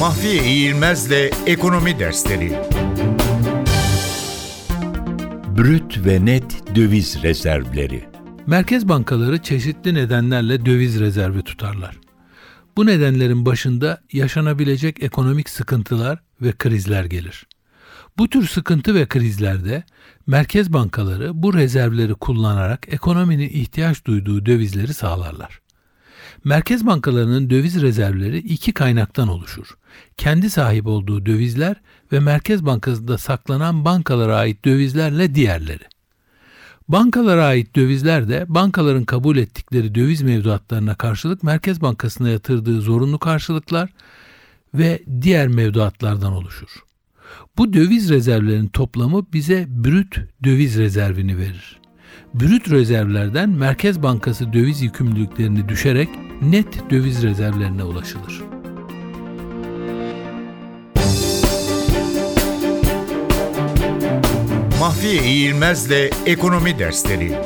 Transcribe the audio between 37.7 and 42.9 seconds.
dövizler de bankaların kabul ettikleri döviz mevduatlarına karşılık Merkez Bankası'na yatırdığı